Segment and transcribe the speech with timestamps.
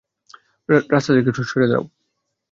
[0.89, 1.83] রাস্তা থেকে সরে দাঁড়াও!